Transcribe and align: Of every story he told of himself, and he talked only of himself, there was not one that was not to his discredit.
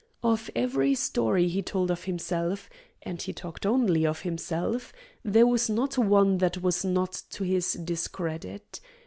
Of 0.23 0.49
every 0.55 0.95
story 0.95 1.47
he 1.47 1.61
told 1.61 1.91
of 1.91 2.05
himself, 2.05 2.71
and 3.03 3.21
he 3.21 3.33
talked 3.33 3.67
only 3.67 4.03
of 4.03 4.21
himself, 4.21 4.91
there 5.21 5.45
was 5.45 5.69
not 5.69 5.95
one 5.95 6.39
that 6.39 6.63
was 6.63 6.83
not 6.83 7.21
to 7.29 7.43
his 7.43 7.73
discredit. 7.73 8.79